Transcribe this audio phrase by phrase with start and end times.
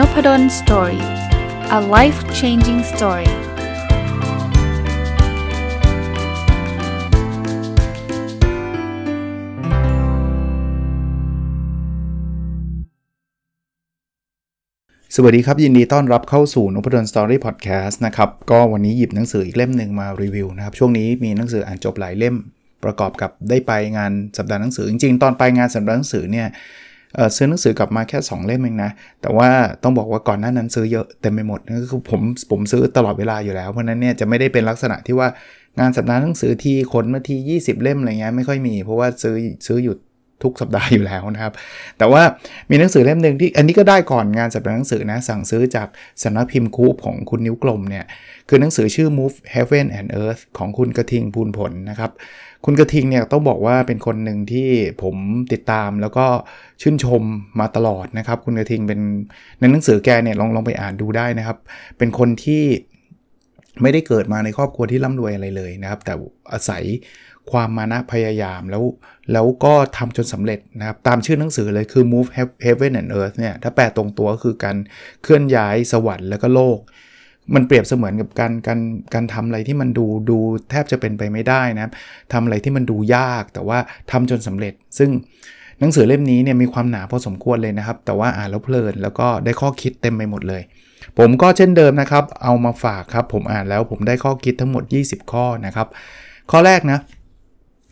[0.00, 1.02] Nopadol Story
[1.78, 3.32] a life changing story ส
[15.22, 22.36] วัสดีครับ ยินดีต้อนรับเข้าสู่นพดล Story Podcast นะครับ ก็วันนี้หยิบหนังสืออีกเล่มหนึ่งมารีวิวนะครับ ช่วงนี้มีหนังสืออ่านจบหลายเล่ม
[22.84, 26.46] ประกอบกับได้ไปงานสัปดาห์หนังสือ จริงๆ ตอนไปงานสัปดาห์หนังสือเนี่ย
[27.36, 28.90] ซื้อหนังสือกลับมาแค่ 2 เล่มเองนะ
[29.22, 29.48] แต่ว่า
[29.82, 35.28] ต้องบอกว่าก่อนหน้านั้นซื้อเยอะเต็มไปหมดก็คือผมผมซื้อตลอดเวลาอยู่แล้ว เพราะนั้นเนี่ยจะไม่ได้เป็นลักษณะที่ว่า
[35.80, 39.34] งานสัปดาห์หนังสือที่คนมาที่20 เล่มอะไรเงี้ยไม่ค่อยมี เพราะว่าซื้อ
[39.68, 39.96] ซื้ออยู่
[40.42, 41.52] ทุกสัปดาห์อยู่แล้วนะครับ
[41.98, 42.22] แต่ว่า
[42.70, 45.88] มีหนังสือเล่มหนึ่งที่อันนี้ก็ได้ก่อนงานสัปดาห์หนังสือนะ สั่งซื้อจาก
[46.22, 48.04] สำนักพิมพ์คูปของคุณนิ้วกลมเนี่ย
[48.48, 52.10] คือหนังสือชื่อ Move Heaven and Earth ของคุณกระทิงพูนผลนะครับ
[52.64, 54.68] คุณกระทิงเนี่ยต้องบอกว่าเป็นคนหนึ่งที่
[55.02, 55.16] ผม
[55.52, 56.26] ติดตามแล้วก็
[56.82, 57.22] ชื่นชม
[57.60, 59.00] มาตลอดนะครับ คุณกระทิงเป็น
[59.58, 61.58] ในหนังสือแกเนี่ยลองลองไปอ่านดูได้นะครับ
[61.98, 62.64] เป็นคนที่
[63.82, 66.12] ไม่ได้เกิดมาในครอบครัวที่ร่ำรวยอะไรเลยนะครับ แต่
[66.52, 66.84] อาศัย
[67.50, 68.84] ความมานะพยายามแล้ว
[69.32, 72.28] แล้วก็ทำจนสำเร็จนะครับ ตามชื่อหนังสือเลยคือ move
[72.64, 74.76] heaven and earth เนี่ยถ้าแปลตรงตัวก็คือการ
[75.22, 76.78] เคลื่อนย้ายสวรรค์แล้วก็โลก
[77.54, 78.80] มันเปรียบเสมือนกับการการ
[79.14, 80.38] การทำอะไรที่มันดูดู
[80.70, 81.92] แทบจะเป็นไปไม่ได้นะครับ
[82.32, 83.78] ทำอะไรที่มันดูยากแต่ว่า
[84.10, 85.10] ทำจนสำเร็จ ซึ่ง
[85.80, 90.62] หนังสือเล่มนี้เนี่ยมีความหนาพอสมควรเลยนะครับ แต่ว่าอ่านแล้วเพลินแล้วก็ได้ข้อคิดเต็มไปหมดเลย
[91.18, 95.86] ผมก็เช่นเดิมนะครับ เอามาฝากครับ ผมอ่านแล้วผมได้ข้อคิดทั้งหมด 20 ข้อนะครับ
[96.50, 96.98] ข้อแรกนะ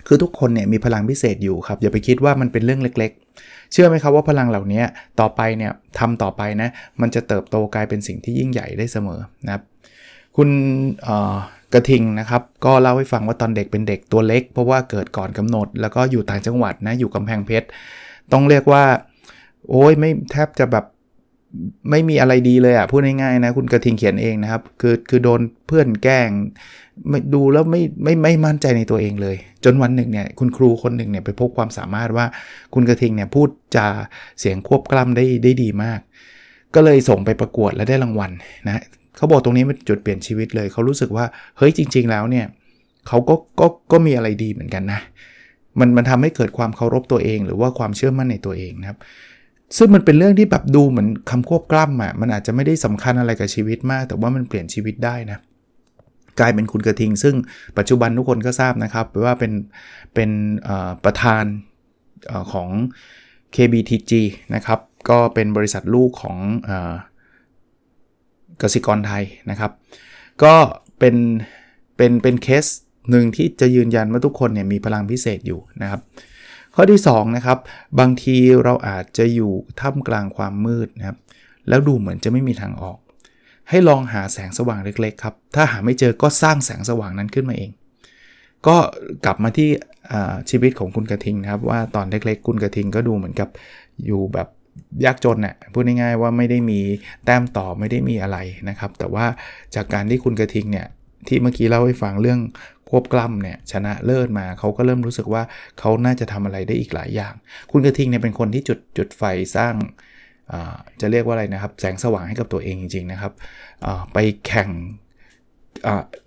[0.06, 3.12] คือทุกคนเนี่ยมีพลังพิเศษอยู่ครับ อย่าไปคิดว่ามันเป็นเรื่องเล็ก
[3.72, 4.82] เชื่อไหมครับว่าพลังเหล่านี้
[5.20, 6.68] ต่อไปเนี่ยทำต่อไปนะ
[7.00, 9.62] มันจะเติบโตกลายเป็นสิ่งที่ยิ่งใหญ่ได้เสมอนะครับ
[10.36, 10.48] คุณ
[11.74, 17.66] กระทิงนะครับก็เล่าให้ฟังว่าตอนเด็กเป็นเด็กตัวเล็ก เพราะว่าเกิดก่อนกำหนด แล้วก็อยู่ต่างจังหวัดนะอยู่กำแพงเพชร
[18.32, 18.84] ต้องเรียกว่า
[19.70, 20.84] โอ้ยไม่แทบจะแบบ
[21.90, 26.30] ไม่มีอะไรดีเลยอะ่ะพูดง่ายๆนะคุณกระทิงเขียนเองนะครับ คือคือโดนเพื่อนแกล้ง
[27.08, 32.26] ไม่ดูแล้วไม่ไม่ไม่มั่นใจในตัวเองเลย จนวันหนึ่งเนี่ยคุณครูคนหนึ่งเนี่ยไปพบความสามารถว่า
[32.74, 33.86] คุณกระทิงเนี่ยพูดจา
[34.40, 36.00] เสียงควบกล้ำได้ได้ดีมาก
[36.74, 38.30] ก็เลยส่งไปประกวดและได้รางวัล
[38.66, 38.82] นะ
[39.16, 41.24] เขาบอกตรงนี้เป็นจุดเปลี่ยนชีวิตเลยเขารู้สึกว่า
[41.58, 42.46] เฮ้ยจริง ๆ แล้วเนี่ย
[43.08, 45.00] เขาก็ก็ก็มีอะไรดีเหมือนกันนะ
[45.80, 48.98] มันมันทำให้เกิดความเคารพตัวเอง หรือว่าความเชื่อมั่นในตัวเองนะครับ
[49.76, 55.38] ซึ่งมันเป็นเรื่องที่แบบดูเหมือนคำควบกล้ำอะมันอาจจะไม่ได้สำคัญอะไรกับชีวิตมาก แต่ว่ามันเปลี่ยนชีวิตได้นะ
[56.40, 57.34] กลายเป็นคุณกระทิง ซึ่ง
[57.78, 59.52] ปัจจุบันทุกคนก็ทราบนะครับว่าเป็น
[60.14, 60.30] เป็น
[61.04, 61.44] ประธาน
[62.30, 62.68] อของ
[63.54, 64.12] KBTG
[64.54, 64.80] นะครับ
[65.10, 66.38] ก็เป็นบริษัทลูกของ
[68.62, 69.72] กสิกรไทยนะครับ
[70.42, 70.54] ก็
[70.98, 71.16] เป็น
[71.96, 72.64] เป็นเป็นเคส
[73.10, 76.00] หนึ่งที่จะยืนยันว่าทุกคนเนี่ยมีพลังพิเศษอยู่นะครับ
[76.74, 77.58] ข้อที่2นะครับ
[77.98, 81.18] บางทีเราอาจจะอยู่ท่ามกลางความมืดนะครับ
[81.68, 82.98] แล้วดูเหมือนจะไม่มีทางออก
[83.68, 87.70] ให้ลองหาแสงสว่างเล็กๆครับถ้าหาไม่เจอก็สร้างแสงสว่างนั้นขึ้นมาเอง
[88.66, 88.76] ก็
[89.24, 89.68] กลับมาที่
[90.50, 93.48] ชีวิตของคุณกระทิงนะครับว่าตอนเล็กๆคุณกระทิงก็ดูเหมือนกับ
[94.06, 94.48] อยู่แบบ
[95.04, 96.80] ยากจนน่ะพูดง่ายๆว่าไม่ได้มี
[97.24, 99.26] แต้มต่อไม่ได้มีอะไรนะครับ แต่ว่า
[99.74, 100.86] จากการที่คุณกระทิงเนี่ย
[101.28, 102.40] ที่เมื่อกี้เล่าให้ฟังเรื่อง
[102.90, 105.42] ควบกล้ำเนี่ยชนะเลิศมาเขาก็เริ่มรู้สึกว่า
[105.78, 107.34] เขาน่าจะทำอะไรได้อีกหลายอย่าง
[107.70, 109.22] คุณกระทิงเนี่ยเป็นคนที่จุดจุดไฟ
[109.56, 109.74] สร้าง
[111.00, 113.32] จะเรียกว่าอะไรนะครับ แสงสว่างให้กับตัวเองจริง ๆ นะครับ
[114.12, 114.70] ไปแข่ง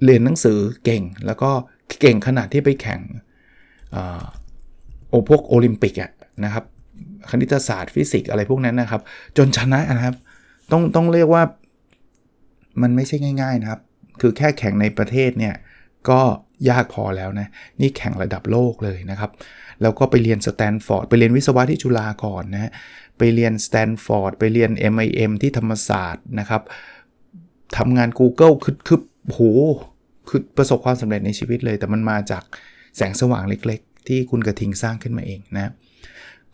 [0.04, 1.52] เรียนหนังสือเก่ง แล้วก็
[2.02, 3.02] เก่งขนาดที่ไปแข่ง
[5.10, 6.12] โอพวกโอลิมปิกอะ
[6.46, 6.66] นะครับ
[7.30, 9.02] คณิตศาสตร์ฟิสิกส์อะไรพวกนั้นนะครับ
[9.38, 10.16] จนชนะนะครับ
[10.72, 11.44] ต้องต้องเรียกว่า
[12.82, 13.82] มันไม่ใช่ง่าย ๆนะครับ
[14.22, 15.56] คือแค่แข่งในประเทศเนี่ย
[16.10, 16.22] ก็
[16.70, 17.48] ยากพอแล้วนะ
[17.82, 19.32] นี่แข่งระดับโลกเลยนะครับ
[19.82, 22.72] แล้วก็ไปเรียนสแตนฟอร์ดไปเรียนวิศวะที่จุฬาก่อนนะ
[23.18, 26.62] ไปเรียนสแตนฟอร์ดไปเรียน MIM ที่ธรรมศาสตร์นะครับ
[27.78, 29.40] ทำงาน Google คือคือโห
[30.30, 32.44] คือประสบความสำเร็จในชีวิตเลย แต่มันมาจาก
[32.98, 35.72] แสงสว่างเล็ก ๆ ที่คุณกระทิงสร้างขึ้นมาเองนะ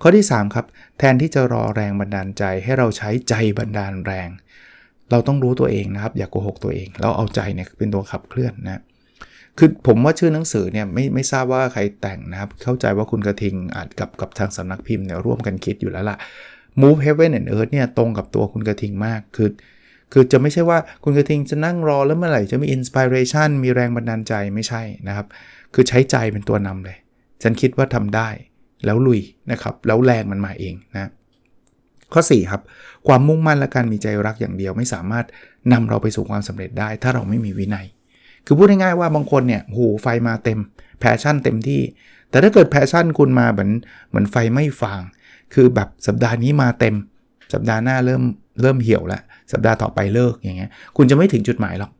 [0.01, 0.65] ข้อที่ 3 ครับ
[0.97, 4.29] แทนที่จะรอแรงบันดาลใจให้เราใช้ใจบันดาลแรง
[5.11, 8.81] เราต้องรู้ตัวเองนะครับ อย่าโกหกตัวเองแล้วเอาใจเนี่ยเป็นตัวขับเคลื่อนนะ
[9.57, 16.17] คือผมว่าชื่อหนังสือเนี่ยไม่ไม่ทราบว่าใครแต่งนะครับ เข้าใจว่าคุณกระทิงอาจกับกับทางสำนักพิมพ์เนี่ยร่วมกันคิดอยู่แล้วล่ะ
[16.81, 19.49] Move Heaven and Earth เนี่ยตรงกับตัวคุณกระทิงมากคือ
[20.13, 25.27] คือจะไม่ใช่ว่าคุณกระทิงจะนั่งรอแล้วเมื่อไหร่จะมีอินสปิเรชันมีแรงบันดาลใจไม่ใช่นะครับ
[25.73, 26.97] คือใช้ใจเป็นตัวนำเลย
[27.43, 28.29] ฉันคิดว่าทำได้
[28.85, 29.21] แล้วลุย
[29.51, 31.11] นะครับ แล้วแรงมันมาเองนะ
[32.13, 32.61] ข้อ 4 ครับ
[33.07, 35.25] ความมุ่งมั่นและการมีใจรักอย่างเดียวไม่สามารถ
[35.73, 37.85] นำเราไปสู่ความสำเร็จได้ ถ้าเราไม่มีวินัย
[38.47, 40.59] คือพูดง่ายๆว่าบางคนเนี่ยโหไฟมาเต็ม
[40.99, 41.81] passion เต็มที่
[42.29, 43.71] แต่ถ้าเกิด passion คุณมาเหมือน
[44.09, 45.01] เหมือนไฟไหม้ฟาง
[45.53, 46.95] คือแบบสัปดาห์นี้มาเต็ม
[47.53, 48.23] สัปดาห์หน้าเริ่ม
[48.61, 49.21] เริ่มเหี่ยวแล้ว
[49.51, 51.91] สัปดาห์ต่อไปเลิกอย่างเงี้ย คุณจะไม่ถึงจุดหมายหรอก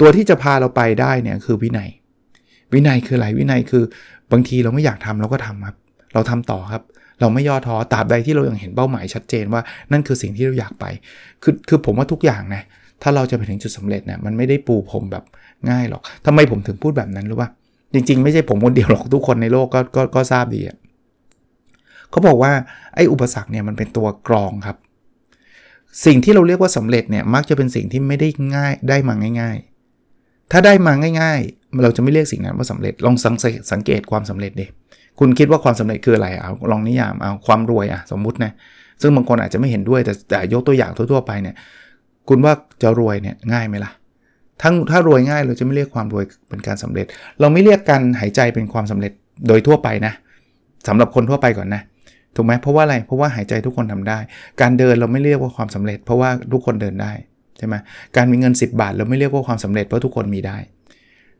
[0.00, 1.88] ตัวที่จะพาเราไปได้เนี่ยคือวินัย
[2.72, 3.84] วินัยคืออะไร วินัยคือ
[4.32, 5.76] บางทีเราไม่อยากทำเราก็ทำครับ
[6.14, 6.82] เราทำต่อครับ
[7.20, 9.62] เราไม่ย่อท้อ ตราบใดที่เรายังเห็นเป้าหมายชัดเจนว่า
[9.92, 10.84] นั่นคือสิ่งที่เราอยากไป
[11.42, 12.62] คือคือผมว่าทุกอย่างนะ
[13.02, 15.24] ถ้าเราจะไปถึงจุดสำเร็จเนี่ยมันไม่ได้ปูผมแบบ
[15.70, 17.48] ง่ายหรอกทำไมผมถึงพูดแบบนั้นรู้ป่ะ
[17.94, 20.76] จริง ๆ ไม่ใช่ผมคนเดียวหรอกทุกคนในโลกก็ก็ก็ทราบดีอะ
[22.10, 22.52] เขาบอกว่า
[22.94, 24.76] ไอ้อุปสรรคเนี่ยมันเป็นตัวกรองครับ
[26.06, 29.56] สิ่งที่เราเรียกว่าสำเร็จเนี่ยมักจะเป็นสิ่งที่ไม่ได้ง่ายได้มาง่าย
[30.04, 33.34] ๆ ถ้าได้มาง่าย ๆ เราจะไม่เรียกสิ่งนั้นว่าสำเร็จลองสัง
[33.72, 34.66] สังเกตความสำเร็จดิ
[35.18, 38.52] คุณคิดว่าความสำเร็จคืออะไรเอาลองนิยามเอาความรวยอะสมมุตินะ
[39.02, 41.54] ซึ่งบางคนอาจจะไม่เห็นด้วยแต่แต่ยกตัวอย่างทั่วๆไปเนี่ย
[42.28, 42.52] คุณว่า
[42.82, 43.90] จะรวยเนี่ยง่ายไหมล่ะ
[44.62, 47.06] ทั้งถ้ารวยง่ายเราจะไม่เรียกความรวยเป็นการสำเร็จ
[47.40, 49.12] เราไม่เรียกการหายใจเป็นความสำเร็จ
[49.48, 50.14] โดยทั่วไปนะ
[50.88, 51.82] สำหรับคนทั่วไปก่อนนะ
[52.36, 54.18] ถูกไหมเพราะว่าอะไรเพราะว่าหายใจทุกคนทำได้
[54.60, 57.12] การเดินเราไม่เรียกว่าความสำเร็จ เพราะว่าทุกคนเดินได้
[57.58, 57.74] ใช่ไหม
[58.16, 60.58] การมีเงิน 10 บาท เราไม่เรียกว่าความสำเร็จเพราะทุกคนมีได้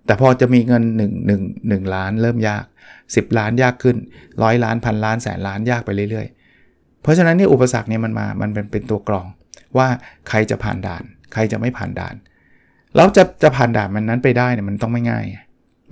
[0.06, 0.82] แต่พอจะมีเงิน
[1.28, 2.64] 1 1 1ล้านเริ่มยาก
[3.02, 3.96] 10 ล้านยากขึ้น
[4.43, 9.26] ร้อยล้านพันล้านแสนล้านยากไปเรื่อยๆ เพราะฉะนั้นนี่อุปสรรคเนี่ยมันมามันเป็นเป็นตัวกรอง
[9.76, 9.87] ว่า
[10.28, 11.02] ใครจะผ่านด่าน
[11.32, 12.14] ใครจะไม่ผ่านด่าน
[12.96, 15.25] แล้วจะจะผ่านด่านมันนั้นไปได้เนี่ยมันต้องไม่ง่าย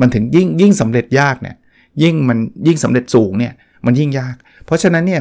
[0.01, 1.57] มันถึงยิ่งยิ่งสำเร็จยากเนี่ย
[2.03, 3.53] ยิ่งมันยิ่งสำเร็จสูงเนี่ย
[3.87, 4.35] มันยิ่งยาก
[4.65, 5.21] เพราะฉะนั้นเนี่ย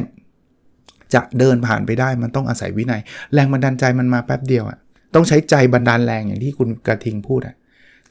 [1.14, 3.00] จะเดินผ่านไปได้มันต้องอาศัยวินัย
[3.34, 4.78] แรงบันดาลใจมันมาแป๊บเดียวอะ่ะ
[5.14, 7.54] ต้องใช้ใจบันดาลแรงอย่างที่คุณกระทิงพูดอะ่ะ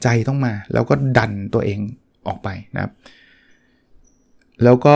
[0.04, 1.80] ใจต้องมาแล้วก็ดันตัวเอง
[2.28, 2.92] ออกไปนะครับ
[4.64, 4.96] แล้วก็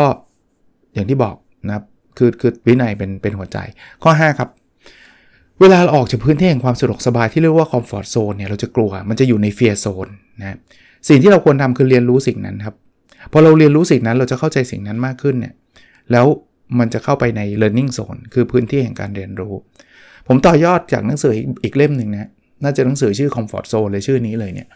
[0.93, 1.35] อย่างที่บอก
[1.67, 1.83] นะครับ
[2.17, 3.57] คือคือวินัยเป็นเป็นหัวใจ
[4.03, 4.49] ข้อ 5 ครับ
[5.61, 10.07] เวลาเราออกจากพื้นที่แห่งความสะดวกสบายที่เรียกว่าคอมฟอร์ทโซนเนี่ยเราจะกลัวมันจะอยู่ในเฟียร์โซน
[10.39, 10.57] นะ
[11.09, 12.75] สิ่งที่เราควรทำคือเรียนรู้สิ่งนั้นครับ
[13.31, 15.53] พอเราเรียนรู้สิ่งนั้นเราจะเข้าใจสิ่งนั้นมากขึ้นเนี่ย
[16.11, 16.25] แล้ว
[16.79, 19.53] มันจะเข้าไปใน learning zone คือพื้นที่แห่งการเรียนรู้
[20.27, 22.29] ผมต่อยอดจากหนังสืออีกเล่มหนึ่งนะ
[22.63, 24.67] น่าจะหนังสือชื่อ comfort zone เลยชื่อนี้เลยเนี่ย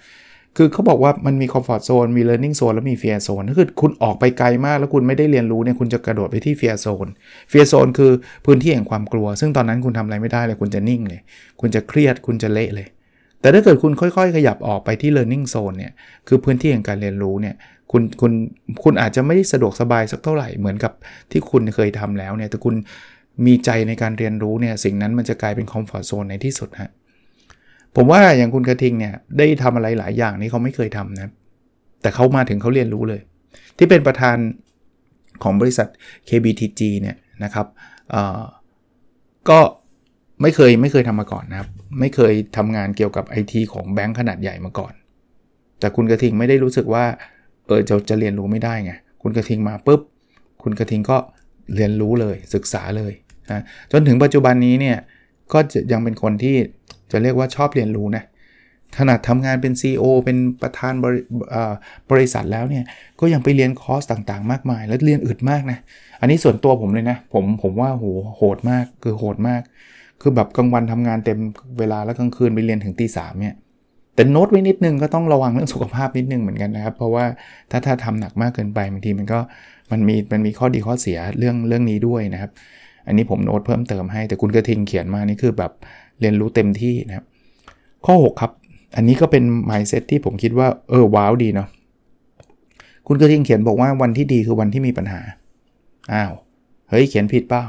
[0.57, 7.12] คือเขาบอกว่ามันมี comfort zone มี learning zone แล้วมี fear zone ถ้าคือคุณออกไปไกลมากแล้วคุณไม่ได้เรียนรู้เนี่ยคุณจะกระโดดไปที่ fear zone
[7.51, 8.12] fear zone คือ
[8.46, 11.22] พื้นที่แห่งความกลัว ซึ่งตอนนั้นคุณทำอะไรไม่ได้เลยคุณจะนิ่งเลย
[11.62, 12.88] คุณจะเครียดคุณจะเละเลย
[13.42, 15.92] แต่ถ้าเกิดคุณค่อยๆ ขยับออกไปที่ learning zone เนี่ย
[16.28, 17.56] คือพื้นที่แห่งการเรียนรู้เนี่ย
[17.92, 18.31] คุณคุณ
[18.84, 20.94] คุณอาจจะไม่ได้สะดวกสบายสักเท่าไหร่เหมือนกับ
[21.31, 22.75] ที่คุณเคยทำแล้วเนี่ยแต่คุณ
[23.45, 26.92] มีใจในการเรียนรู้เนี่ยสิ่งนั้นมันจะกลายเป็นคอมฟอร์ทโซนในที่สุดฮะ
[27.95, 31.31] ผมว่าอย่างคุณกระทิงเนี่ยได้ทำอะไรหลายอย่างนี้เขาไม่เคยทำนะ
[32.01, 33.21] แต่เขามาถึงเขาเรียนรู้เลย
[33.77, 34.38] ที่เป็นประธาน
[35.44, 35.88] ของบริษัท
[36.30, 37.68] KBTG เนี่ยนะครับ
[39.50, 39.59] ก็
[40.41, 41.69] ไม่เคยไม่เคยทำมาก่อนนะครับ
[42.00, 44.94] ไม่เคยทำงานเกี่ยวกับ IT ของแบงค์ขนาดใหญ่มาก่อน
[45.80, 47.06] แต่คุณกระทิงไม่ได้รู้สึกว่า
[47.68, 50.01] เออจะจะเรียนรู้ไม่ได้ไงคุณกระทิงมาปุ๊บ
[50.63, 51.18] คุณกระทิงก็
[51.75, 53.13] เรียนรู้เลยศึกษาเลย
[53.51, 54.97] นะจนถึงปัจจุบันนี้เนี่ย
[55.53, 55.59] ก็
[55.92, 56.56] ยังเป็นคนที่
[57.11, 58.23] จะเรียกว่าชอบเรียนรู้นะ
[58.97, 61.15] ขนาดทำงานเป็น CEO เป็นประธานบร
[62.11, 62.83] บริษัทแล้วเนี่ย
[63.19, 65.79] ก็ยังไปเรียนคอร์สต่างๆ มากมาย แล้วเรียนอึดมากนะ
[66.21, 68.06] อันนี้ส่วนตัวผมเลยนะ ผมผมว่าโห
[68.38, 69.61] โหดมากคือโหดมาก
[70.21, 71.39] คือแบบกลางวันทำงานเต็ม
[71.79, 73.56] เวลาแล้วกลางคืนไปเรียนถึงตีสามเนี่ย
[74.15, 77.25] แต่โน้ตไว้นิดนึงก็ต้องระวังเรื่องสุขภาพนิดนึงเหมือนกันนะครับ เพราะว่า
[77.71, 79.39] ถ้าถ้าทำหนักมากเกินไปบางทีมันก็
[79.92, 82.51] มันมีมันมีข้อดีข้อเสียเรื่องเรื่องนี้ด้วยนะครับ
[83.07, 85.71] อันนี้ผมโน้ตเพิ่มเติมให้แต่คุณกระทิงเขียนมานี่คือแบบ
[86.21, 87.26] เรียนรู้เต็มที่นะครับ
[88.06, 88.52] ข้อ 6 ครับ
[88.95, 91.68] อันนี้ก็เป็น mindset ที่ผมคิดว่า เออ ว้าวดีเนาะ
[93.07, 95.21] คุณกระทิงเขียนบอกว่าวันที่ดีคือวันที่มีปัญหา
[96.14, 96.31] อ้าว
[96.90, 97.64] เฮ้ย เขียนผิดเปล่า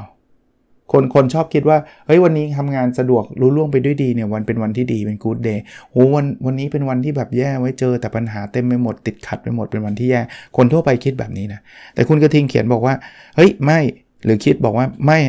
[0.91, 5.59] คนคนชอบคิดว่า เฮ้ย วันนี้ทำงานสะดวกรู้ล่วงไปด้วยดีเนี่ย วันเป็นวันที่ดีเป็น good day
[5.91, 10.21] โหวันวันนี้เป็นวันที่แบบแย่ไว้เจอแต่ปัญหาเต็มไปหมดติดขัดไปหมดเป็นวันที่แย่
[10.57, 11.59] คนทั่วไปคิดแบบนี้นะ
[11.93, 12.95] แต่คุณกระทิงเขียนบอกว่า
[13.35, 13.79] เฮ้ย ไม่
[14.25, 15.19] หรือคิดบอกว่าไม่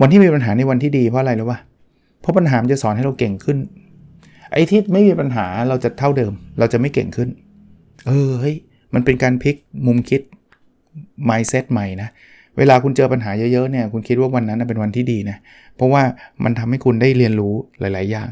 [0.00, 3.58] วันที่มีปัญหาในวันที่ดีเพราะอะไรรู้ป่ะเพราะปัญหาจะสอนให้เราเก่งขึ้น
[4.52, 7.28] ไอ้ที่ไม่มีปัญหาเราจะเท่าเดิม เราจะไม่เก่งขึ้น
[8.06, 8.56] เออเฮ้ย
[8.94, 10.20] มันเป็นการพลิกมุมคิด
[11.28, 12.08] mindset ใหม่นะ
[12.58, 15.36] เวลาคุณเจอปัญหาเยอะๆเนี่ยคุณคิดว่าวันนั้นเป็นวันที่ดีนะ
[15.76, 16.02] เพราะว่า
[16.44, 18.28] มันทำให้คุณได้เรียนรู้หลาย ๆ อย่าง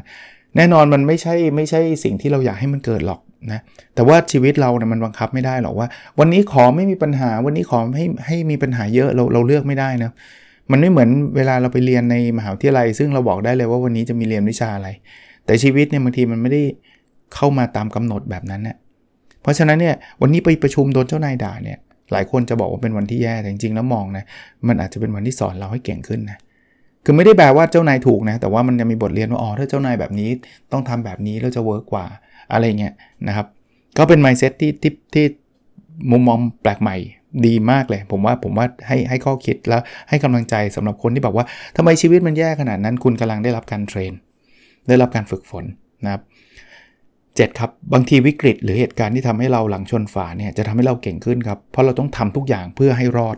[0.57, 3.19] แน่นอนมันไม่ใช่ไม่ใช่สิ่งที่เราอยากให้มันเกิดหรอก
[3.51, 3.59] นะ
[3.95, 5.87] แต่ว่าชีวิตเราเนี่ยมันบังคับไม่ได้หรอกว่า
[6.19, 10.11] วันนี้ขอไม่มีปัญหาวันนี้ขอให้ให้มีปัญหาเยอะเราเราเลือกไม่ได้นะ
[10.71, 14.89] มันไม่เหมือนเวลาเราไปเรียนในมหาวิทยาลัย ซึ่งเราบอกได้เลยว่าวันนี้จะมีเรียนวิชาอะไร
[15.45, 16.63] แต่ชีวิตเนี่ยบางทีมันไม่ได้
[17.35, 18.77] เข้ามาตามกำหนดแบบนั้นเนี่ย
[19.41, 21.77] เพราะฉะนั้นเนี่ยวันนี้ไปประชุมโดนเจ้านายด่าเนี่ย
[22.11, 24.23] หลายคนจะบอกว่าเป็นวันที่แย่แต่จริงๆแล้วมองนะ
[24.67, 26.37] มันอาจจะเป็นวันที่สอนเราให้เก่งขึ้นนะ
[27.05, 30.29] คือไม่ได้แปลว่าเจ้านายถูกนะ แต่ว่ามันจะมีบทเรียนว่าอ๋อถ้าเจ้านายแบบนี้
[30.71, 32.05] ต้องทำแบบนี้แล้วจะเวิร์กกว่า
[32.51, 32.93] อะไรเงี้ย
[33.27, 33.47] นะครับ
[33.97, 35.25] ก็เป็น mindset ที่ที่ที่
[36.11, 36.95] มุมมองแปลกใหม่
[37.45, 41.45] ดีมากเลย ผมว่าผมว่าให้ให้ข้อคิดแล้วให้กำลังใจสำหรับคนที่บอกว่า
[41.77, 44.13] ทำไมชีวิตมันแย่ขนาดนั้น คุณกำลังได้รับการเทรน
[44.87, 45.65] ได้รับการฝึกฝน
[46.03, 46.21] นะครับ
[47.35, 53.37] เจ็ดครับบางทีวิกฤตหรือเหตุการณ์ที่ทำให้เราหลังชนฝาเนี่ยจะทำให้เราเก่งขึ้นครับ เพราะเราต้องทำทุกอย่างเพื่อให้รอด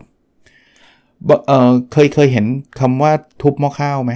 [1.48, 2.46] เออเคยเคยเห็น
[2.80, 3.12] คำว่า
[3.42, 4.14] ทุบหม้อข้าวไหม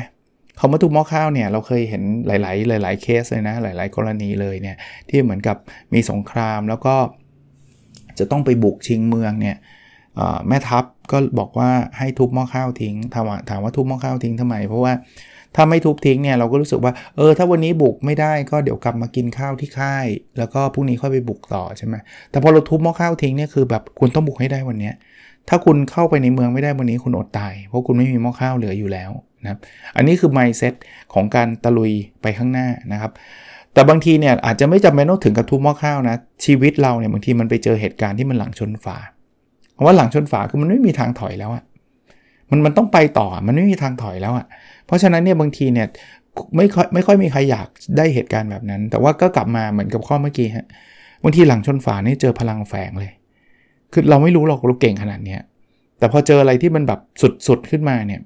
[0.59, 4.77] คำว่าทุบหม้อข้าวเนี่ยเราเคยเห็นหลาย ๆ หลาย ๆ เคสเลยนะหลาย ๆ กรณีเลยเนี่ย
[5.09, 5.57] ที่เหมือนกับ
[5.93, 6.95] มีสงครามแล้วก็
[8.20, 9.58] จะต้องไปบุกชิงเมืองเนี่ย
[10.48, 14.94] แม่ทัพก็บอกว่าให้ทุบหม้อข้าวทิ้งถามว่าถามว่าทุบหม้อข้าวทิ้งทำไม เพราะว่า
[15.56, 20.06] ถ้าไม่ทุบทิ้งเนี่ยเราก็รู้สึกว่าเออถ้าวันนี้บุกไม่ได้ก็เดี๋ยวกลับมากินข้าวที่ค่าย
[20.38, 21.96] แล้วก็พรุ่งนี้ค่อยไปบุกต่อใช่ไหม
[22.32, 24.92] แต่พอเราทุบหม้อข้าวทิ้งเนี่ยคือแบบคุณต้องบุกให้ได้วันนี้
[25.50, 29.12] ถ้าคุณเข้าไปในเมืองไม่ได้วันนี้คุณอดตาย เพราะคุณไม่มีหม้อข้าวเหลืออยู่แล้ว
[29.44, 29.60] นะครับ
[29.96, 30.74] อันนี้คือ mindset
[31.13, 33.12] ของการตะลุยไปข้างหน้านะครับ
[33.74, 38.98] แต่บางทีเนี่ยอาจจะไม่จำเป็นต้องถึงกับทุบหม้อข้าวนะ ชีวิตเราเนี่ยบางทีมันไปเจอเหตุการณ์ที่มันหลังชนฝา
[39.74, 41.64] เพราะว่าหลังชนฝาคือมันไม่มีทางถอยแล้วอะ
[42.52, 44.46] มันมันต้องไปต่อมันไม่มีทางถอยแล้วอะ
[44.86, 45.88] เพราะฉะนั้นเนี่ยบางทีเนี่ย
[46.58, 50.66] ไม่ค่อยไม่ค่อยมีใครอยากได้เหตุการณ์แบบนั้น แต่ว่าก็กลับมาเหมือนกับข้อเมื่อกี้ฮะ
[51.24, 53.12] บางทีหลังชนฝานี่เจอพลังแฝงเลย
[53.94, 55.42] คือเราไม่รู้หรอกเราเก่งขนาดเนี้ย
[56.00, 57.00] แต่พอเจออะไรที่มันแบบ
[57.48, 58.22] สุดๆขึ้นมาเนี่ย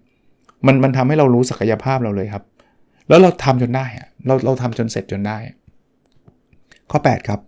[0.66, 2.44] มันมันทำให้เรารู้ศักยภาพเราเลยครับ
[3.10, 3.86] แล้วเราทำจนได้
[4.26, 5.38] เราเราทำจนเสร็จจนได้
[6.92, 7.40] ข้อ 8 ครับ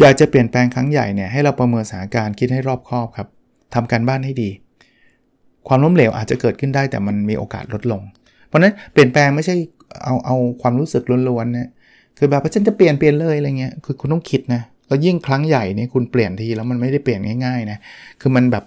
[0.00, 3.28] อยากจะเปลี่ยนแปลงครั้งใหญ่เนี่ยให้เราประเมินสถานการณ์คิดให้รอบคอบครับ
[3.74, 4.50] ทำการบ้านให้ดี
[5.68, 8.02] ความล้มเหลวอาจจะเกิดขึ้นได้แต่มันมีโอกาสลดลง
[8.46, 9.54] เพราะนั้นเปลี่ยนแปลงไม่ใช่
[10.04, 11.70] เอาเอาความรู้สึกล้วนๆนะ
[12.18, 17.78] คือแบบว่าฉันจะเปลี่ยนเปลี่ยนเลยอะไรเงี้ยคือคุณต้องคิดนะแล้วยิ่งครั้งใหญ่เนี่ยคุณเปลี่ยนทีแล้วมันไม่ได้เปลี่ยนง่ายๆนะ
[18.20, 18.64] คือมันแบบ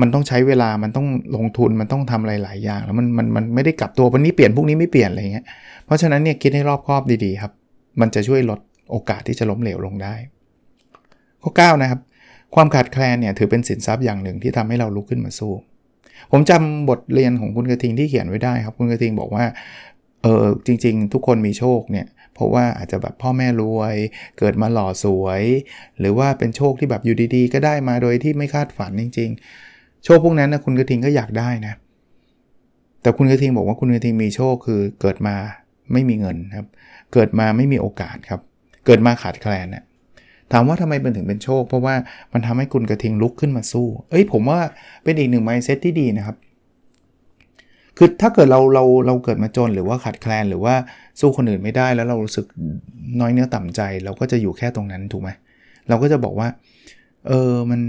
[0.00, 5.46] มันต้องใช้เวลามันต้องลงทุนมันต้องทำอะไรหลายอย่าง แล้วมันมันมันไม่ได้กลับตัววันนี้เปลี่ยนพวกนี้ไม่เปลี่ยนอะไรเงี้ย
[5.86, 7.52] เพราะฉะนั้นเนี่ยคิดให้รอบคอบดีๆครับ
[8.00, 10.14] มันจะช่วยลดโอกาสที่จะล้มเหลวลงได้
[11.42, 12.00] ข้อ 9 นะครับ
[12.54, 15.52] ความขาดแคลนเนี่ยถือเป็นสินทรัพย์อย่างหนึ่งที่ทำให้เราลุกขึ้นมาสู้
[16.32, 19.44] ผมจำบทเรียนของคุณกระทิงที่เขียนไว้ได้ครับ คุณกระทิงบอกว่า
[20.22, 23.94] เออจริง ๆ ทุกคนมีโชคเนี่ยเพราะว่าอาจจะแบบพ่อแม่รวย
[24.38, 25.42] เกิดมาหล่อสวย
[25.98, 29.40] หรือว่าเป็นโชคที่แบบอยู่ดีๆ ก็ได้มาโดยที่ไม่คาดฝันจริง ๆ
[30.04, 31.74] โชคพวกนั้นนะคุณกระทิงก็อยากได้นะ
[33.02, 35.34] แต่คุณกระทิงบอกว่าคุณกระทิงมีโชคคือเกิดมา
[35.92, 36.66] ไม่มีเงินครับ
[37.12, 38.40] เกิดมาไม่มีโอกาสครับ
[38.86, 39.84] เกิดมาขาดแคลนนะ
[40.52, 41.94] ถามว่าทำไมมันถึงเป็นโชค เพราะว่า
[42.32, 44.60] มันทำให้คุณกระทิงลุกขึ้นมาสู้ เอ้ยผมว่า
[45.04, 46.36] เป็นอีกหนึ่งไมซ์เซ็ตที่ดีนะครับ
[47.96, 50.74] คือถ้าเกิดเราเราเราเกิดมาจนหรือว่าขาดแคลนหรือว่า
[51.20, 52.46] สู้คนอื่นไม่ได้แล้วเรารู้สึก
[53.20, 55.30] น้อยเนื้อต่ำใจ เราก็จะอยู่แค่ตรงนั้นถูกไหม
[55.88, 56.48] เราก็จะบอกว่า
[57.28, 57.80] เออมัน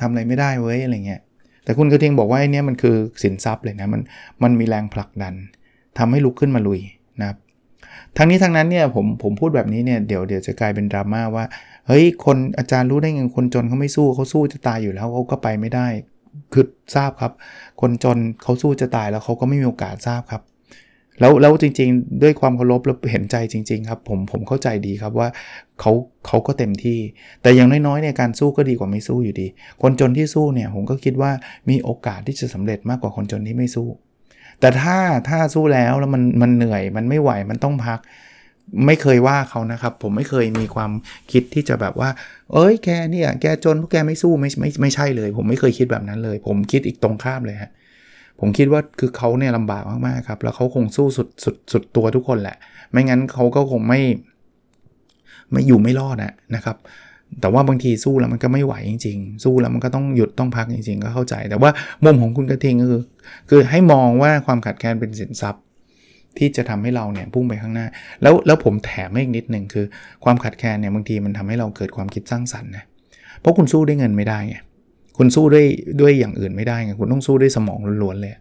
[0.00, 1.20] ทำอะไรไม่ได้เว้ยอะไรเงี้ย
[1.68, 4.02] แต่คุณกระทิงบอกว่าไอ้นี่มันคือสินทรัพย์เลยนะมัน
[4.42, 5.34] มันมีแรงผลักดัน
[5.98, 6.80] ทำให้ลุกขึ้นมาลุย
[7.20, 7.38] นะครับ
[8.16, 11.44] ทั้งนี้ทั้งนั้นเนี่ยผมผมพูดแบบนี้เนี่ยเดี๋ยวเดี๋ยวจะกลายเป็นดราม่าว่า
[11.86, 15.86] เฮ้ยคนอาจารย์รู้ได้ไงคนจนเขาไม่สู้เขาสู้จะตายอยู่แล้วเขาก็ไปไม่ได้
[16.52, 17.32] คือทราบครับ
[17.80, 20.42] คนจนเขาสู้จะตายแล้วเขาก็ไม่มีโอกาสทราบครับ
[21.20, 25.28] แล้วแล้วจริงๆ ด้วยความเคารพแล้วเห็นใจจริง ๆ ครับ ผมผมเข้าใจดีครับว่า
[25.80, 25.92] เขา
[26.26, 26.98] เขาก็เต็มที่
[27.42, 29.46] แต่อย่างน้อยๆเนี่ยการสู้ก็ดีกว่าไม่สู้อยู่ดี
[29.82, 31.30] คนจนที่สู้เนี่ยผมก็คิดว่า
[31.68, 33.88] มีโอกาสที่จะสำเร็จมากกว่าคนจนที่ไม่สู้
[34.60, 34.96] แต่ถ้า
[35.28, 37.98] ถ้าสู้แล้วแล้วมันมันเหนื่อยมันไม่ไหวมันต้องพัก
[38.86, 40.90] ไม่เคยว่าเขานะครับ ผมไม่เคยมีความ
[41.32, 42.10] คิดที่จะแบบว่า
[42.52, 47.70] เอ้ยแกเนี่ยแกจนพวกแกไม่สู้ไม่ไม่ไม่ใช่เลย ผมไม่เคยคิดแบบนั้นเลย ผมคิดอีกตรงข้ามเลยฮะ
[48.40, 52.56] ผมคิดว่าคือเขาเนี่ยลำบากมากๆครับ แล้วเขาคงสู้สุดสุดสุดตัวทุกคนแหละ
[52.90, 54.00] ไม่งั้นเขาก็คงไม่
[55.50, 56.76] ไม่อยู่ไม่รอดนะนะครับ
[57.40, 61.70] แต่ว่าบางทีสู้แล้วมันก็ไม่ไหวจริง ๆ สู้แล้วมันก็ต้องหยุดต้องพักจริง ๆ ก็เข้าใจ แต่ว่า
[62.04, 63.02] มุมของคุณกระทิงก็คือ
[63.50, 65.62] คือให้มองว่าความขัดแคลนเป็นสินทรัพย์
[66.38, 67.86] ที่จะทำให้เราเนี่ยพุ่งไปข้างหน้า
[68.22, 69.86] แล้วแล้วผมแถมอีกนิดหนึ่งคือ
[70.24, 72.84] ความขัดแคลนเนี่ยบางทีมันทำให้เราเกิดความคิดสร้างสรรค์นะ
[73.40, 74.56] เพราะคุณสู้ได้เงินไม่ได้ไง
[75.18, 75.66] คุณสู้ด้วย
[76.00, 78.32] ด้วยอย่างอื่นไม่ได้ไงคุณต้องสู้ด้วยสมองล้วนๆเลย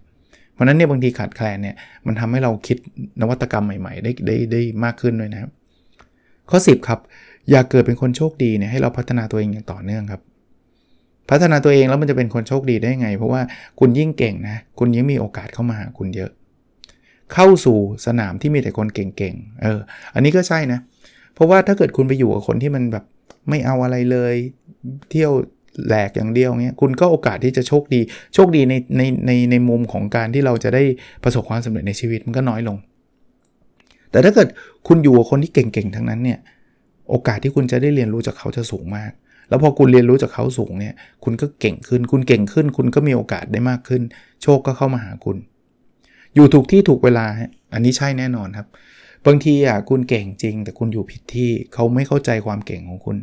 [0.53, 1.75] เพราะนั้นเนี่ยบางทีขาดแคลนเนี่ย
[2.07, 2.77] มันทำให้เราคิด
[3.21, 5.51] นวัตกรรมใหม่ๆ ได้ได้ได้มากขึ้นด้วยนะครับ
[6.49, 6.99] ข้อ 10 ครับ
[7.51, 10.21] อยากเกิดเป็นคนโชคดีเนี่ยให้เราพัฒนาตัวเองอย่างต่อเนื่องครับ
[11.29, 13.41] พัฒนาตัวเองแล้วมันจะเป็นคนโชคดีได้ไง เพราะว่า
[13.79, 16.31] คุณยิ่งเก่งนะ คุณยิ่งมีโอกาสเข้ามาหาคุณเยอะ
[17.33, 19.79] เข้าสู่สนามที่มีแต่คนเก่งๆเออ
[20.13, 20.79] อันนี้ก็ใช่นะ
[21.33, 23.05] เพราะว่าถ้าเกิดคุณไปอยู่กับคนที่มันแบบ
[23.49, 24.35] ไม่เอาอะไรเลย
[25.09, 25.31] เที่ยว
[25.85, 28.01] แหลกอย่างเดียวเงี้ยคุณก็โอกาสที่จะโชคดี
[28.33, 30.83] โชคดีในในในในมุมของการที่เราจะได้
[31.23, 32.77] ประสบความสำเร็จในชีวิตมันก็น้อยลง
[34.11, 34.47] แต่ถ้าเกิด
[34.87, 36.39] คุณอยู่กับคนที่เก่งๆทั้งนั้นเนี่ย
[37.09, 39.11] โอกาสที่คุณจะได้เรียนรู้จากเขาจะสูงมาก
[39.49, 40.93] แล้วพอคุณเรียนรู้จากเขาสูงเนี่ย
[41.23, 44.01] คุณก็เก่งขึ้น คุณเก่งขึ้น คุณก็มีโอกาสได้มากขึ้น
[44.43, 45.37] โชคก็เข้ามาหาคุณ
[46.35, 47.25] อยู่ถูกที่ถูกเวลา
[47.73, 48.67] อันนี้ใช่แน่นอนครับ
[49.25, 53.17] บางทีอะคุณเก่งจริง แต่คุณอยู่ผิดที่เขาไม่เข้าใจความเก่งของคุณ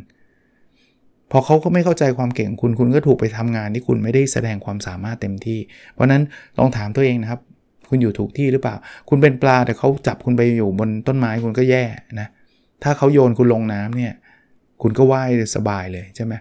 [1.31, 5.59] พอเขาก็ไม่เข้าใจความเก่งคุณคุณก็ถูกไปทำงานที่คุณไม่ได้แสดงความสามารถเต็มที่
[5.93, 6.21] เพราะนั้น
[6.57, 7.41] ลองถามตัวเองนะครับ
[7.89, 8.75] คุณอยู่ถูกที่หรือเปล่า
[9.09, 11.83] คุณเป็นปลาแต่เขาจับคุณไปอยู่บนต้นไม้คุณก็แย่
[12.19, 12.27] นะ
[12.83, 14.13] ถ้าเขาโยนคุณลงน้ำเนี่ย
[14.81, 16.33] คุณก็ว่ายสบายเลยใช่ไหม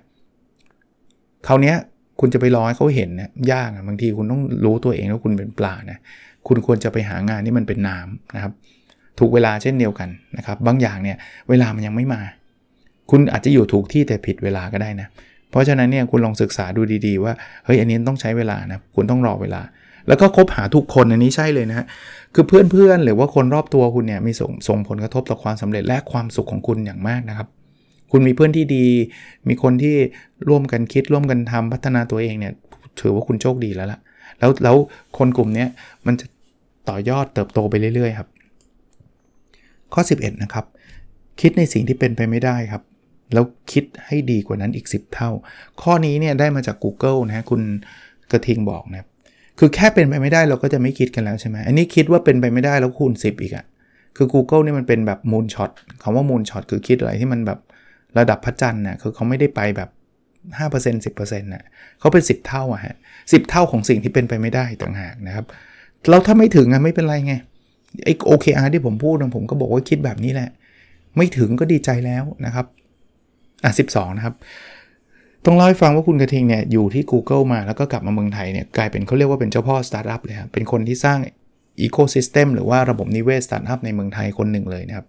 [1.46, 1.74] คราวนี้
[2.20, 5.98] คุณจะไปรอให้เขาเห็นเนี่ยยากบางทีคุณต้องรู้ตัวเองว่าคุณเป็นปลานะ
[6.46, 8.52] คุณควรจะไปหางานที่มันเป็นน้ำนะครับ
[9.18, 11.16] ถูกเวลาเช่นเดียวกันนะครับ บางอย่างเนี่ย
[11.48, 12.20] เวลามันยังไม่มา
[13.10, 15.08] คุณอาจจะอยู่ถูกที่แต่ผิดเวลาก็ได้นะ
[15.50, 17.32] เพราะฉะนั้นเนี่ยคุณลองศึกษาดูดีๆ ว่า
[17.64, 19.62] เฮ้ยอันนี้ต้องใช้เวลานะคุณต้องรอเวลา
[20.08, 21.86] แล้วก็คบหาทุกคนอันนี้ใช่เลยนะฮะ
[22.34, 27.48] คือเพื่อนๆหรือว่าคนรอบตัวคุณเนี่ยมีส่งส่งผลกระทบต่อความสำเร็จและความสุขของคุณอย่างมากนะครับ
[28.12, 28.86] คุณมีเพื่อนที่ดี
[29.48, 29.96] มีคนที่
[30.48, 32.52] ร่วมกันคิดร่วมกันทำพัฒนาตัวเองเนี่ย
[33.00, 34.00] ถือว่าคุณโชคดีแล้วล่ะ
[34.38, 34.76] แล้วแล้ว
[35.18, 35.66] คนกลุ่มนี้
[36.06, 36.26] มันจะ
[36.88, 38.28] ต่อยอดเติบโตไปเรื่อยๆครับ
[39.94, 40.64] ข้อ 11 นะครับ
[41.40, 42.82] คิดในสิ่งที่เป็นไปไม่ได้ครับ
[43.32, 45.30] แล้วคิดให้ดีกว่านั้นอีก 10 เท่า
[45.82, 47.62] ข้อนี้เนี่ยได้มาจาก Google นะคุณ
[48.32, 49.08] กระทิงบอกนะครับ
[49.58, 53.64] คือแค่เป็นไปไม่ได้เราก็จะไม่คิดกันแล้วใช่ไหมอันนี้คิดว่าเป็นไปไม่ได้แล้วคูณ 10 อีกอะ่ะ
[54.16, 55.70] คือ Google นี่มันเป็นแบบมูลช็อต
[56.02, 57.58] คำว่ามูลช็อตคือคิดอะไรที่มันแบบ
[58.18, 59.90] ระดับพระจันทร์น่ะคือเขาไม่ได้ไปแบบ
[60.58, 61.64] 5% 10%น่ะ
[62.00, 62.94] เขาเป็น 10 เท่าอะฮะ
[63.32, 65.44] สิบเท่าของสิ่งที่เป็นไปไม่ได้ต่างหากนะครับ
[66.08, 67.34] เราถ้าไม่ถึงอะไม่เป็นไรไง
[68.04, 70.50] ไอ้ OKR ที่ผมพูดผมก็บอกว่าคิดแบบนี้แหละ
[71.16, 72.66] ไม่ถึงก็ดีใจแล้วนะครับ
[73.64, 74.34] อะ12 นะครับ
[75.44, 81.18] ต้องเล่าให้ฟังว่าคุณกระทิงเนี่ยอยู่ที่ Google มาแล้วก็กลับมาเมืองไทยเนี่ยกลายเป็นเขาเรียกว่าเป็นเจ้าพ่อสตาร์ทอัพเลยครับเป็นคนที่สร้าง
[81.80, 85.06] ecosystem หรือว่าระบบนิเวศสตาร์ทอัพในเมืองไทยคนหนึ่งเลยนะครับ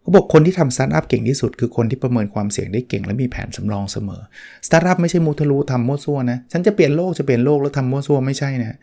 [0.00, 4.20] เขาบอกคนที่ทำสตาร์ทอัพเก่งที่สุดคือคนที่ประเมินความเสี่ยงได้เก่งและมีแผนสำรองเสมอ
[4.66, 8.76] สตาร์ทอัพไม่ใช่มุทะลุทำมั่วซั่วนะฉันจะเปลี่ยนโลกจะเปลี่ยนโลกแล้วทำมั่วซั่วไม่ใช่นะ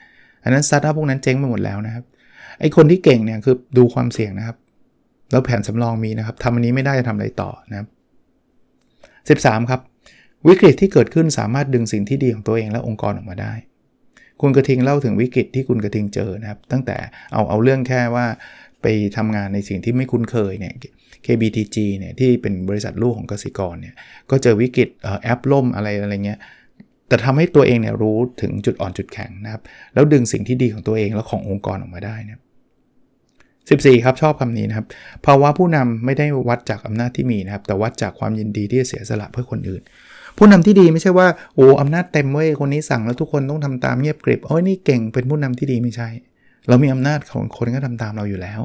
[0.44, 2.04] อันนั้นสตาร์ทอัพพวกนั้นเจ๊งไปหมดแล้วนะครับ
[2.60, 4.58] ไอ้คนที่เก่งเนี่ยคือดูความเสี่ยงนะครับ
[5.32, 7.88] แล้วแผนสำรองมีนะครับทำอันนี้ไม่ได้จะทำอะไรต่อนะครับ
[9.30, 9.82] 13 ครับ
[10.48, 13.54] วิกฤตที่เกิดขึ้นสามารถดึงสิ่งที่ดีของตัวเองและองค์กรออกมาได้
[14.42, 16.98] คุณกระทิงเล่าถึงวิกฤตที่คุณกระทิงเจอนะครับ ตั้งแต่
[17.34, 18.26] เอาเอาเรื่องแค่ว่า
[18.82, 20.74] ไปทำงานในสิ่งที่ไม่คุ้นเคยเนี่ย
[21.26, 23.96] KBTG เนี่ยที่เป็นบริษัทลูกของกสิกรเนี่ย
[24.30, 24.90] ก็เจอวิกฤต
[25.24, 26.40] แอปล่มอะไรอะไรเงี้ย
[27.08, 29.62] แต่ทำให้ตัวเองเนี่ยรู้ถึงจุดอ่อนจุดแข็งนะครับ
[29.94, 32.42] แล้วดึงสิ่งที่ดีของตัวเองและขององค์กรออกมาได้นะ
[33.70, 34.86] 14 ครับ ชอบคำนี้นะครับ
[35.26, 39.82] ภาวะผู้นำไม่ได้วัดจากอำนาจที่มีนะครับ แต่วัดจากความยินดีที่จะเสียสละเพื่อคนอื่น
[40.38, 46.10] ผู้นำที่ดีไม่ใช่ว่าโอ้อำนาจเต็มเว้ยคนนี้สั่งแล้วทุกคนต้องทำตามเงียบกริบโอ้ยนี่เก่งเป็นผู้นำที่ดีไม่ใช่
[46.68, 48.62] เรามีอำนาจของคนก็ทำตามเราอยู่แล้ว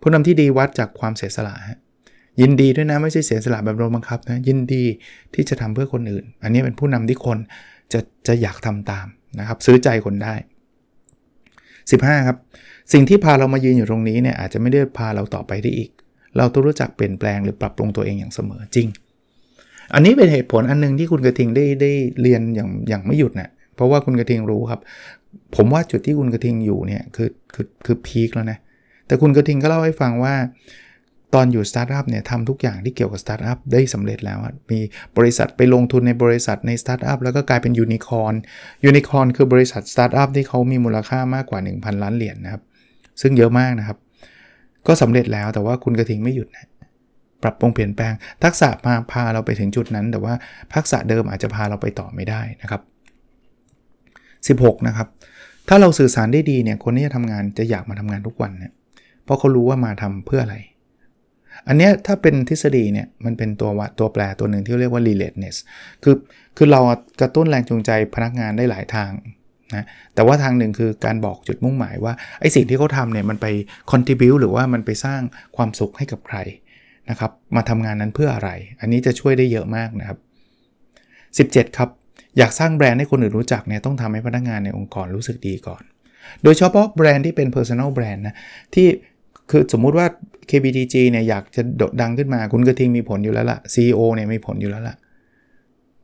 [0.00, 1.54] ผู้นำที่ดีวัดจากความเสียสละ
[2.40, 4.84] ยินดีด้วยนะไม่ใช่เสียสละแบบเราบังคับนะยินดี
[5.34, 7.38] ที่จะทำเพื่อคนอื่น อันนี้เป็นผู้นำที่คน
[7.92, 9.06] จะจะอยากทำตาม
[9.38, 10.34] นะครับ ซื้อใจคนได้
[11.90, 12.38] 15 ครับ
[12.92, 15.90] สิ่งที่พาเรามายืนอยู่ตรงนี้เนี่ยอาจจะไม่ได้พาเราต่อไปได้อีก
[16.36, 18.88] เราต้องรู้จักเปลี่ยนแปลงหรือปรับปรุงตัวเองอย่างเสมอจริง
[19.94, 24.80] อันนี้เป็นเหตุผลอันนึงที่คุณกระทิงได้ได้เรียนอย่างอย่างไม่หยุดน่ะเพราะว่าคุณกระทิงรู้ครับ
[25.56, 28.58] ผมว่าจุดที่คุณกระทิงอยู่เนี่ยคือคือคือ peak แล้วนะ
[29.06, 30.34] แต่คุณกระทิงก็เล่าให้ฟังว่า
[31.34, 34.38] ตอนอยู่สตาร์ทอัพเนี่ยทำทุกอย่างที่เกี่ยวกับสตาร์ทอัพได้สำเร็จแล้ว
[34.70, 34.78] มี
[35.16, 38.34] บริษัทไปลงทุนในบริษัทในสตาร์ทอัพแล้วก็กลายเป็น unicorn
[38.84, 42.62] unicorn คือบริษัทสตาร์ทอัพที่เขามีมูลค่ามากกว่า 1,000 ล้านเหรียญนะครับ
[43.20, 43.98] ซึ่งเยอะมากนะครับ
[44.86, 46.66] ก็สำเร็จแล้วแต่ว่าคุณกระทิงไม่หยุดนะ
[47.42, 48.12] ปรับปรุงเปลี่ยนแปลง
[48.44, 50.34] ทักษะมาพาเราไปถึงจุดนั้น แต่ว่า
[50.74, 52.82] ทักษะเดิมอาจจะพาเราไปต่อไม่ได้นะครับ
[54.60, 55.08] 16 นะครับ
[55.68, 58.72] ถ้าเราสื่อสารได้ดีเนี่ยคนที่จะทำงานจะอยากมาทำงานทุกวันเนี่ย
[59.24, 60.56] เพราะเขารู้ว่ามาทำเพื่ออะไร
[61.68, 65.56] อันนี้ถ้าเป็นทฤษฎีเนี่ยมันเป็นตัววัดตัวแปรตัวหนึ่งที่เรียกว่า relatedness
[66.02, 66.14] คือ
[66.56, 66.80] คือเรา
[67.20, 69.10] กระตุ้นแรงจูงใจพนักงานได้หลายทาง
[69.74, 73.46] นะแต่ว่าทางหนึ่งคือการบอกจุดมุ่งหมายว่าไอ้สิ่งที่เขาทำเนี่ยมันไป
[73.90, 75.20] contribu หรือว่ามันไปสร้าง
[75.56, 76.38] ความสุขให้กับใคร
[77.10, 78.50] นะครับมาทำงานนั้นเพื่ออะไร
[78.80, 80.18] อันนี้จะช่วยได้เยอะมากนะครับ
[81.62, 81.88] 17 ครับ
[82.38, 85.82] อยากสร้างแบรนด์ให้คนอื่นรู้จักเนี่ยต้องทำให้พนักงานในองค์กรรู้สึกดีก่อน
[86.42, 88.36] โดยเฉพาะแบรนด์ที่เป็น personal brand นะ
[88.74, 88.86] ที่
[89.50, 90.06] คือสมมุติว่า
[90.50, 94.96] KBTG เนี่ยอยากจะโดดดังขึ้นมาคุณกระทิงมีผลอยู่แล้วละ่ะ CEO เนี่ยมีผลอยู่แล้วละ่ะ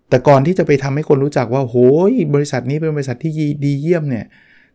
[0.09, 1.77] แต่ก่อนที่จะไปทำให้คนรู้จักว่าโห
[2.11, 3.33] ยบริษัทนี้เป็นบริษัทที่
[3.65, 4.27] ดีเยี่ยมเนี่ย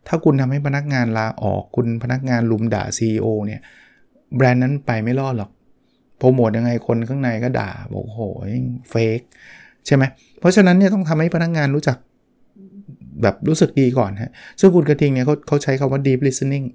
[0.07, 3.61] ถ้าคุณทำให้พนักงานลาออกคุณพนักงานลุมด่า CEO เนี่ย
[4.35, 5.51] แบรนด์นั้นไปไม่รอดหรอก
[6.17, 8.19] โปรโมทยังไงคนข้างในก็ด่าบอกโห
[8.89, 9.21] เฟก
[9.85, 10.03] ใช่ไหม
[10.39, 11.97] เพราะฉะนั้นเนี่ยต้องทำให้พนักงานรู้จัก
[13.21, 16.65] แบบรู้สึกดีก่อนฮะซึ่งคุณกระทิงเนี่ยเขาเขาใช้คาว่า deep listening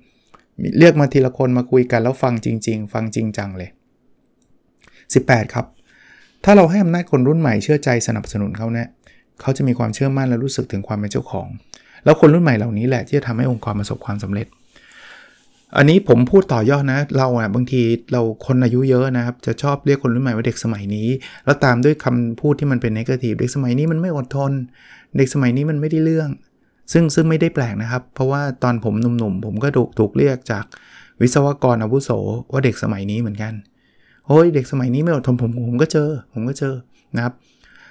[0.78, 3.70] เรียกมาทีละคนมาคุยกันแล้วฟังจริง ๆ ฟังจริงจังเลย
[4.62, 5.66] 18 ครับ
[6.44, 8.88] ถ้าเราให้อำนาจคนรุ่นใหม่เชื่อใจสนับสนุนเขาเนี่ย
[9.40, 11.48] เขาจะมีความเชื่อมั่นและรู้สึกถึงความเป็นเจ้าของ
[12.04, 14.46] แล้วคนรุ่นใหม่เหล่านี้แหละที่จะทำให้องค์กรประสบความสำเร็จ
[15.76, 21.08] อันนี้ผมพูดต่อยอดนะ เราอะบางทีเราคนอายุเยอะนะครับ จะชอบเรียกคนรุ่นใหม่ว่าเด็กสมัยนี้
[21.44, 24.52] แล้วตามด้วยคำพูดที่มันเป็นนกาทีฟเด็กสมัยนี้มันไม่อดทน
[25.16, 26.28] เด็กสมัยนี้มันไม่ได้เรื่อง
[26.92, 30.64] ซึ่งซึ่งไม่ได้แปลกนะครับ เพราะว่าตอนผมหนุ่มๆผมก็ถูกถูกเรียกจาก
[31.22, 32.10] วิศวกรอาวุโส
[32.52, 33.52] ว่าเด็กสมัยนี้เหมือนกัน
[34.26, 36.74] โอ้ยเด็กสมัยนี้ไม่อดทนผมผมก็เจอ ผมก็เจอ
[37.16, 37.34] นะครับ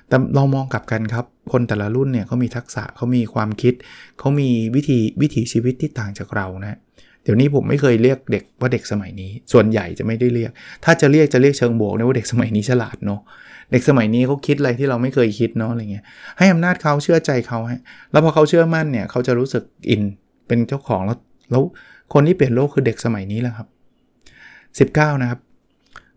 [0.08, 3.74] แต่เรามองกลับกันครับ คนแต่ละรุ่นเนี่ยเขามีทักษะเขามีความคิด
[4.20, 6.78] เขามีวิธีวิถีชีวิตที่ต่างจากเรานะ
[7.24, 10.52] เดี๋ยวนี้ผมไม่เคยเรียกเด็กว่าเด็กสมัยนี้ ส่วนใหญ่จะไม่ได้เรียก
[10.84, 13.22] ถ้าจะเรียกจะเรียกเชิงบวกนะว่าเด็กสมัยนี้ฉลาดเนาะ
[13.72, 16.04] เด็กสมัยนี้เขาคิดอะไรที่เราไม่เคยคิดเนาะอะไรเงี้ย
[16.38, 20.02] ให้อำนาจเขาเชื่อใจเขาฮะ แล้วพอเขาเชื่อมั่นเนี่ยเขาจะรู้สึกอิน
[20.48, 21.18] เป็นเจ้าของแล้ว
[21.52, 21.64] แล้ว
[22.14, 23.68] คนที่เปลี่ยนโลกคือเด็กสมัยนี้แหละครับ
[25.00, 25.40] 19 นะครับ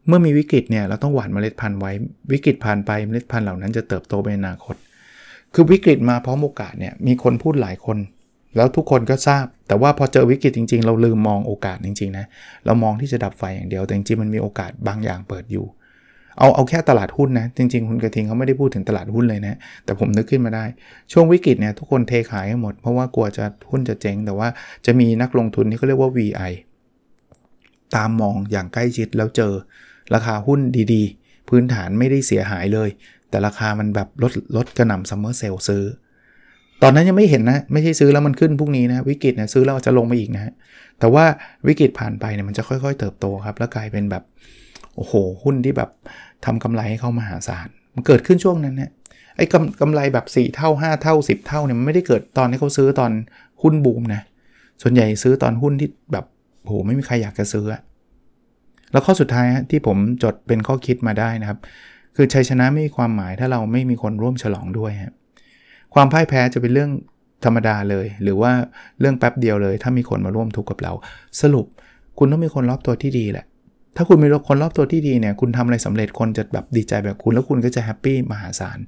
[0.08, 1.92] เมื่อมีวิกฤตเนี่ยเราต้องหว่านเมล็ดพันธุ์ไว้
[2.32, 4.76] วิกฤตผ่านไปเมล็ดพันธุ์เหล่านั้นจะเติบโตในอนาคต
[5.54, 7.98] คือวิกฤตมาพร้อมโอกาสเนี่ยมีคนพูดหลายคน
[8.56, 12.26] แล้วทุกคนก็ทราบ แต่ว่าพอเจอวิกฤตจริง ๆ เราลืมมองโอกาสจริงๆนะ
[12.66, 15.66] เรามองที่จะดับไฟอย่างเดียวแต่จริงๆมันมีโอกาสบางอย่างเปิดอยู่
[16.38, 20.64] เอาเอาแค่ตลาดหุ้นนะจริง ๆ คุณกระทิงเขาไม่ได้พูดถึงตลาดหุ้นเลยนะแต่ผมนึกขึ้นมาได้
[21.12, 24.48] ช่วงวิกฤตเนี่ยทุกคนเทขายให้หมดเพราะว่ากลัวจะหุ้นจะเจ๊ง แต่ว่า
[24.86, 26.52] จะมีนักลงทุนที่เขาเรียกว่า VI
[27.96, 29.52] ตามมองอย่างใกล้ชิดแล้วเจอ
[30.14, 30.60] ราคาหุ้น
[30.92, 32.88] ดีๆ พื้นฐานไม่ได้เสียหายเลย
[33.30, 35.84] แต่ราคามันแบบลดลดกระหน่ำซัมเมอร์เซลซื้อ
[36.82, 40.52] ตอนนั้นยังไม่เห็นนะ ไม่ใช่ซื้อแล้วมันขึ้นพรุ่งนี้นะ วิกฤตนะซื้อแล้วจะลงไปอีกนะ
[40.98, 41.24] แต่ว่า
[41.66, 44.22] วิกฤตผ่านไปเนี่ยมันจะค่อยๆ เติบโตครับ แล้วกลายเป็นแบบ
[44.96, 45.12] โอ้โห
[45.44, 45.90] หุ้นที่แบบ
[46.44, 48.90] ทำกำไรให้เขามหาศาลมันเกิดขึ้นช่วงนั้นเนี่ย
[49.36, 53.10] ไอ้กำกำไรแบบ 4 เท่า 5 เท่า 10 เท่าเนี่ยมันไม่ได้เกิดตอนที่เขาซื้อตอน
[53.62, 54.22] หุ้นบูมนะ
[54.82, 56.24] ส่วนใหญ่ซื้อตอนหุ้นที่แบบ
[56.62, 57.64] โหไม่มีใครอยากจะซื้อ
[58.92, 61.58] แล้วข้อสุดท้ายที่ผมจดเป็นข้อคิดมาได้นะครับ
[62.16, 65.08] คือชัยชนะไม่มีความหมายถ้าเราไม่มีคนร่วมฉลองด้วยคร
[65.94, 66.90] ความพ่ายแพ้จะเป็นเรื่อง
[67.44, 68.52] ธรรมดาเลย หรือว่า
[69.00, 70.92] เรื่องแป๊บเดียวเลย ถ้ามีคนมาร่วมทุกข์กับเรา
[71.40, 71.66] สรุป
[72.18, 73.46] คุณต้องมีคนรอบตัวที่ดีแหละ
[73.96, 78.78] ถ้าคุณมีคนรอบตัวที่ดีเนี่ย คุณทำอะไรสำเร็จคนจะแบบดีใจแบบคุณ แล้วคุณก็จะแฮปปี้มหาศาล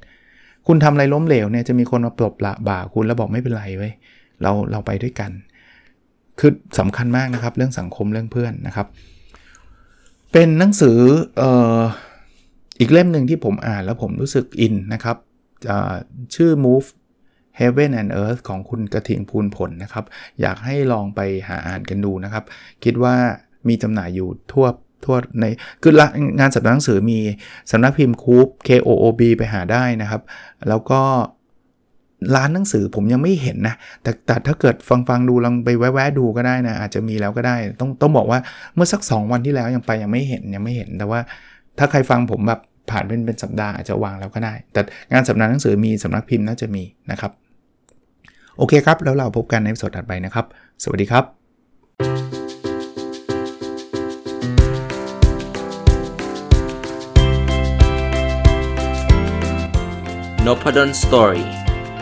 [0.66, 3.92] คุณทำอะไรล้มเหลวเนี่ยจะมีคนมาปลบละบ่าคุณแล้วบอกไม่เป็นไรเว้ย
[4.42, 5.30] เราเราไปด้วยกัน
[6.38, 8.86] คือสำคัญมากนะครับ เรื่องสังคมเรื่องเพื่อนนะครับ
[10.32, 10.98] เป็นหนังสือ
[11.40, 11.42] อ
[12.80, 15.16] อีกเล่มหนึ่งที่ผมอ่านแล้วผมรู้สึกอินนะครับ
[16.34, 16.88] ชื่อ Move
[17.60, 20.04] Heaven and Earth ของคุณกระทิงพูนผลนะครับ
[20.40, 22.44] อยากให้ลองไปหาอ่านกันดูนะครับ
[22.84, 23.14] คิดว่า
[23.68, 24.66] มีจำหน่ายอยู่ทั่ว
[25.04, 25.44] ทั่วใน
[25.82, 25.92] คือ
[26.40, 27.18] งานสัปดาห์หนังสือมี
[27.70, 30.22] สำนักพิมพ์คูป KOOB ไปหาได้นะครับ
[30.68, 31.02] แล้วก็
[32.34, 38.38] ร้านหนังสือผมยังไม่เห็นนะ แต่แต่ถ้าเกิดฟังฟังดูลองไปแวะๆดูก็ได้นะ อาจจะมีแล้วก็ได้ ต้องต้องบอกว่า
[38.74, 41.20] เมื่อสัก 2 วันที่แล้วยังไปยังไม่เห็นยังไม่เห็น แต่ว่า
[41.78, 44.80] ถ้าใครฟังผมแบบผ่านเป็นเป็นสัปดาห์อาจจะวางแล้วก็ได้ แต่
[45.12, 47.32] งานสัปดาห์หนังสือมีสำนักพิมพ์น่าจะมีนะครับ
[48.56, 50.46] โอเคครับ แล้วเราพบกันในสดถัดไปนะครับ
[50.82, 51.24] สวัสดีครับ
[60.46, 61.67] n o p a d o n Story